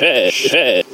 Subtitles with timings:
[0.00, 0.90] shit, esh.